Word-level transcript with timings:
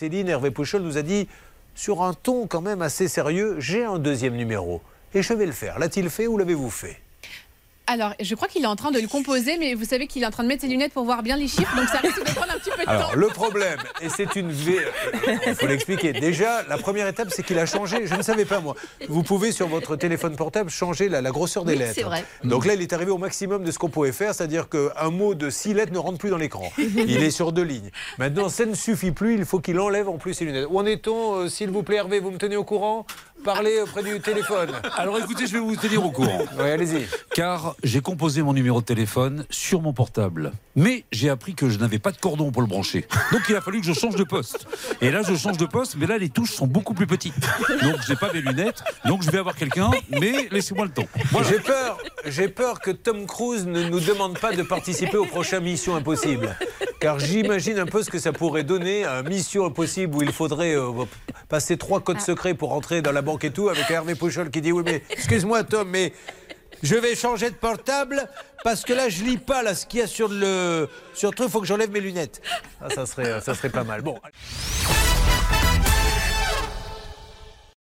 Céline, 0.00 0.30
Hervé 0.30 0.50
Pouchol 0.50 0.80
nous 0.80 0.96
a 0.96 1.02
dit, 1.02 1.28
sur 1.74 2.02
un 2.02 2.14
ton 2.14 2.46
quand 2.46 2.62
même 2.62 2.80
assez 2.80 3.06
sérieux, 3.06 3.56
j'ai 3.58 3.84
un 3.84 3.98
deuxième 3.98 4.34
numéro. 4.34 4.80
Et 5.12 5.20
je 5.20 5.34
vais 5.34 5.44
le 5.44 5.52
faire. 5.52 5.78
L'a-t-il 5.78 6.08
fait 6.08 6.26
ou 6.26 6.38
l'avez-vous 6.38 6.70
fait? 6.70 6.96
Alors, 7.92 8.14
je 8.20 8.34
crois 8.36 8.46
qu'il 8.46 8.62
est 8.62 8.66
en 8.68 8.76
train 8.76 8.92
de 8.92 9.00
le 9.00 9.08
composer, 9.08 9.56
mais 9.58 9.74
vous 9.74 9.84
savez 9.84 10.06
qu'il 10.06 10.22
est 10.22 10.26
en 10.26 10.30
train 10.30 10.44
de 10.44 10.48
mettre 10.48 10.60
ses 10.62 10.68
lunettes 10.68 10.92
pour 10.92 11.04
voir 11.04 11.24
bien 11.24 11.36
les 11.36 11.48
chiffres, 11.48 11.74
donc 11.74 11.88
ça 11.88 11.98
risque 11.98 12.20
de 12.24 12.30
prendre 12.32 12.52
un 12.52 12.58
petit 12.58 12.70
peu 12.70 12.84
de 12.84 12.88
Alors, 12.88 13.10
temps. 13.10 13.16
le 13.16 13.26
problème, 13.26 13.78
et 14.00 14.08
c'est 14.08 14.36
une... 14.36 14.52
V- 14.52 14.78
Il 15.48 15.54
faut 15.56 15.66
l'expliquer. 15.66 16.12
Déjà, 16.12 16.62
la 16.68 16.78
première 16.78 17.08
étape, 17.08 17.28
c'est 17.34 17.42
qu'il 17.44 17.58
a 17.58 17.66
changé. 17.66 18.06
Je 18.06 18.14
ne 18.14 18.22
savais 18.22 18.44
pas, 18.44 18.60
moi. 18.60 18.76
Vous 19.08 19.24
pouvez, 19.24 19.50
sur 19.50 19.66
votre 19.66 19.96
téléphone 19.96 20.36
portable, 20.36 20.70
changer 20.70 21.08
la, 21.08 21.20
la 21.20 21.30
grosseur 21.32 21.64
des 21.64 21.72
Oui, 21.72 21.78
lettres. 21.80 21.94
c'est 21.96 22.02
vrai. 22.04 22.24
Donc 22.44 22.64
là, 22.64 22.74
il 22.74 22.80
est 22.82 22.92
arrivé 22.92 23.10
au 23.10 23.18
maximum 23.18 23.64
de 23.64 23.72
ce 23.72 23.78
qu'on 23.80 23.88
pouvait 23.90 24.12
faire, 24.12 24.34
c'est-à-dire 24.34 24.68
qu'un 24.68 25.10
mot 25.10 25.34
de 25.34 25.50
six 25.50 25.74
lettres 25.74 25.92
ne 25.92 25.98
rentre 25.98 26.18
plus 26.18 26.30
dans 26.30 26.36
l'écran. 26.38 26.70
Il 26.78 27.22
est 27.24 27.30
sur 27.32 27.50
deux 27.50 27.64
lignes. 27.64 27.90
Maintenant, 28.18 28.48
ça 28.48 28.66
ne 28.66 28.74
suffit 28.74 29.10
plus. 29.10 29.34
Il 29.34 29.44
faut 29.44 29.58
qu'il 29.58 29.80
enlève 29.80 30.08
en 30.08 30.16
plus 30.16 30.34
ses 30.34 30.44
lunettes. 30.44 30.66
Où 30.70 30.78
en 30.78 30.86
est-on, 30.86 31.34
euh, 31.40 31.48
s'il 31.48 31.70
vous 31.70 31.82
plaît, 31.82 31.96
Hervé 31.96 32.20
Vous 32.20 32.30
me 32.30 32.38
tenez 32.38 32.56
au 32.56 32.64
courant? 32.64 33.04
Parlez 33.44 33.80
auprès 33.80 34.02
du 34.02 34.20
téléphone. 34.20 34.70
Alors 34.96 35.18
écoutez, 35.18 35.46
je 35.46 35.52
vais 35.52 35.60
vous 35.60 35.76
tenir 35.76 36.04
au 36.04 36.10
courant. 36.10 36.42
Oui, 36.58 36.68
allez-y. 36.68 37.06
Car 37.34 37.74
j'ai 37.82 38.00
composé 38.00 38.42
mon 38.42 38.52
numéro 38.52 38.80
de 38.80 38.84
téléphone 38.84 39.46
sur 39.48 39.80
mon 39.80 39.92
portable. 39.92 40.52
Mais 40.76 41.04
j'ai 41.10 41.30
appris 41.30 41.54
que 41.54 41.68
je 41.68 41.78
n'avais 41.78 41.98
pas 41.98 42.12
de 42.12 42.18
cordon 42.18 42.52
pour 42.52 42.62
le 42.62 42.68
brancher. 42.68 43.06
Donc 43.32 43.42
il 43.48 43.56
a 43.56 43.60
fallu 43.60 43.80
que 43.80 43.86
je 43.86 43.92
change 43.92 44.16
de 44.16 44.24
poste. 44.24 44.66
Et 45.00 45.10
là, 45.10 45.22
je 45.22 45.34
change 45.34 45.56
de 45.56 45.66
poste, 45.66 45.96
mais 45.98 46.06
là, 46.06 46.18
les 46.18 46.28
touches 46.28 46.52
sont 46.52 46.66
beaucoup 46.66 46.94
plus 46.94 47.06
petites. 47.06 47.34
Donc 47.82 47.96
j'ai 48.06 48.16
pas 48.16 48.32
mes 48.32 48.40
lunettes. 48.40 48.82
Donc 49.06 49.22
je 49.22 49.30
vais 49.30 49.38
avoir 49.38 49.56
quelqu'un, 49.56 49.90
mais 50.10 50.48
laissez-moi 50.50 50.84
le 50.84 50.92
temps. 50.92 51.08
Voilà. 51.30 51.48
J'ai 51.48 51.60
peur, 51.60 51.98
j'ai 52.26 52.48
peur 52.48 52.80
que 52.80 52.90
Tom 52.90 53.26
Cruise 53.26 53.66
ne 53.66 53.88
nous 53.88 54.00
demande 54.00 54.38
pas 54.38 54.52
de 54.52 54.62
participer 54.62 55.16
aux 55.16 55.26
prochaines 55.26 55.64
Missions 55.64 55.96
Impossibles. 55.96 56.56
Car 57.00 57.18
j'imagine 57.18 57.78
un 57.78 57.86
peu 57.86 58.02
ce 58.02 58.10
que 58.10 58.18
ça 58.18 58.32
pourrait 58.32 58.64
donner 58.64 59.04
à 59.04 59.22
Mission 59.22 59.64
Impossible 59.64 60.14
où 60.16 60.22
il 60.22 60.32
faudrait 60.32 60.74
euh, 60.74 60.90
passer 61.50 61.76
trois 61.76 62.00
codes 62.00 62.20
secrets 62.20 62.54
pour 62.54 62.72
entrer 62.72 63.02
dans 63.02 63.12
la 63.12 63.20
banque 63.20 63.44
et 63.44 63.50
tout, 63.50 63.68
avec 63.68 63.90
Hervé 63.90 64.14
Pouchol 64.14 64.50
qui 64.50 64.62
dit 64.62 64.72
Oui, 64.72 64.82
mais 64.86 65.02
excuse-moi, 65.10 65.64
Tom, 65.64 65.88
mais 65.90 66.14
je 66.82 66.94
vais 66.94 67.14
changer 67.14 67.50
de 67.50 67.56
portable 67.56 68.26
parce 68.64 68.84
que 68.84 68.94
là, 68.94 69.08
je 69.10 69.24
lis 69.24 69.36
pas 69.36 69.62
là, 69.62 69.74
ce 69.74 69.84
qu'il 69.84 70.00
y 70.00 70.02
a 70.02 70.06
sur 70.06 70.28
le, 70.28 70.88
sur 71.12 71.30
le 71.30 71.34
truc, 71.34 71.48
il 71.48 71.52
faut 71.52 71.60
que 71.60 71.66
j'enlève 71.66 71.90
mes 71.90 72.00
lunettes. 72.00 72.40
Ah, 72.80 72.88
ça, 72.88 73.04
serait, 73.04 73.40
ça 73.42 73.54
serait 73.54 73.68
pas 73.68 73.84
mal. 73.84 74.00
Bon. 74.00 74.18